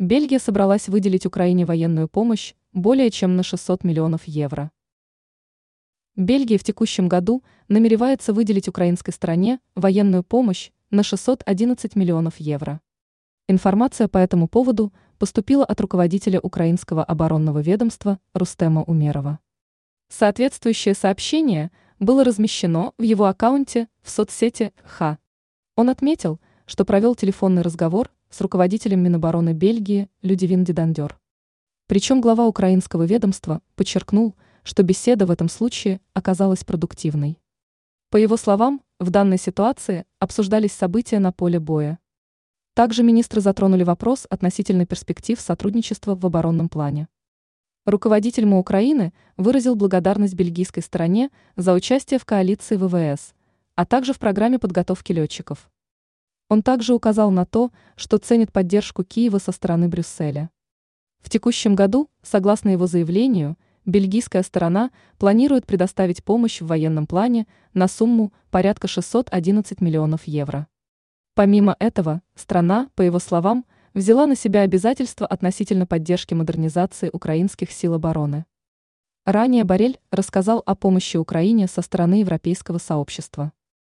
Бельгия 0.00 0.38
собралась 0.38 0.88
выделить 0.88 1.26
Украине 1.26 1.66
военную 1.66 2.08
помощь 2.08 2.54
более 2.72 3.10
чем 3.10 3.36
на 3.36 3.42
600 3.42 3.84
миллионов 3.84 4.24
евро. 4.24 4.70
Бельгия 6.16 6.56
в 6.56 6.64
текущем 6.64 7.06
году 7.06 7.44
намеревается 7.68 8.32
выделить 8.32 8.66
украинской 8.66 9.10
стране 9.10 9.60
военную 9.74 10.24
помощь 10.24 10.70
на 10.88 11.02
611 11.02 11.96
миллионов 11.96 12.36
евро. 12.38 12.80
Информация 13.46 14.08
по 14.08 14.16
этому 14.16 14.48
поводу 14.48 14.90
поступила 15.18 15.66
от 15.66 15.78
руководителя 15.82 16.40
украинского 16.40 17.04
оборонного 17.04 17.58
ведомства 17.58 18.18
Рустема 18.32 18.82
Умерова. 18.84 19.38
Соответствующее 20.08 20.94
сообщение 20.94 21.70
было 21.98 22.24
размещено 22.24 22.94
в 22.96 23.02
его 23.02 23.26
аккаунте 23.26 23.86
в 24.00 24.08
соцсети 24.08 24.72
ХА. 24.82 25.18
Он 25.76 25.90
отметил, 25.90 26.40
что 26.70 26.84
провел 26.84 27.16
телефонный 27.16 27.62
разговор 27.62 28.12
с 28.30 28.40
руководителем 28.40 29.00
Минобороны 29.00 29.54
Бельгии 29.54 30.08
Людивин 30.22 30.62
Дидандер. 30.62 31.18
Причем 31.88 32.20
глава 32.20 32.46
украинского 32.46 33.02
ведомства 33.02 33.60
подчеркнул, 33.74 34.36
что 34.62 34.84
беседа 34.84 35.26
в 35.26 35.32
этом 35.32 35.48
случае 35.48 36.00
оказалась 36.14 36.62
продуктивной. 36.62 37.40
По 38.10 38.18
его 38.18 38.36
словам, 38.36 38.82
в 39.00 39.10
данной 39.10 39.36
ситуации 39.36 40.04
обсуждались 40.20 40.70
события 40.70 41.18
на 41.18 41.32
поле 41.32 41.58
боя. 41.58 41.98
Также 42.74 43.02
министры 43.02 43.40
затронули 43.40 43.82
вопрос 43.82 44.28
относительно 44.30 44.86
перспектив 44.86 45.40
сотрудничества 45.40 46.14
в 46.14 46.24
оборонном 46.24 46.68
плане. 46.68 47.08
Руководитель 47.84 48.46
МО 48.46 48.60
Украины 48.60 49.12
выразил 49.36 49.74
благодарность 49.74 50.34
бельгийской 50.34 50.84
стороне 50.84 51.30
за 51.56 51.72
участие 51.72 52.20
в 52.20 52.24
коалиции 52.24 52.76
ВВС, 52.76 53.34
а 53.74 53.84
также 53.84 54.12
в 54.12 54.20
программе 54.20 54.60
подготовки 54.60 55.10
летчиков. 55.10 55.68
Он 56.50 56.64
также 56.64 56.94
указал 56.94 57.30
на 57.30 57.46
то, 57.46 57.70
что 57.94 58.18
ценит 58.18 58.52
поддержку 58.52 59.04
Киева 59.04 59.38
со 59.38 59.52
стороны 59.52 59.88
Брюсселя. 59.88 60.50
В 61.20 61.30
текущем 61.30 61.76
году, 61.76 62.10
согласно 62.22 62.70
его 62.70 62.88
заявлению, 62.88 63.56
бельгийская 63.86 64.42
сторона 64.42 64.90
планирует 65.16 65.64
предоставить 65.64 66.24
помощь 66.24 66.60
в 66.60 66.66
военном 66.66 67.06
плане 67.06 67.46
на 67.72 67.86
сумму 67.86 68.32
порядка 68.50 68.88
611 68.88 69.80
миллионов 69.80 70.24
евро. 70.24 70.66
Помимо 71.36 71.76
этого, 71.78 72.20
страна, 72.34 72.90
по 72.96 73.02
его 73.02 73.20
словам, 73.20 73.64
взяла 73.94 74.26
на 74.26 74.34
себя 74.34 74.62
обязательства 74.62 75.28
относительно 75.28 75.86
поддержки 75.86 76.34
модернизации 76.34 77.10
украинских 77.12 77.70
сил 77.70 77.94
обороны. 77.94 78.44
Ранее 79.24 79.62
Барель 79.62 80.00
рассказал 80.10 80.64
о 80.66 80.74
помощи 80.74 81.16
Украине 81.16 81.68
со 81.68 81.80
стороны 81.80 82.14
европейского 82.14 82.78
сообщества. 82.78 83.52